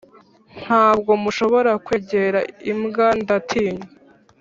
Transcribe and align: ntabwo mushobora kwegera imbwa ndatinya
ntabwo 0.61 1.11
mushobora 1.23 1.71
kwegera 1.85 2.39
imbwa 2.71 3.07
ndatinya 3.21 3.87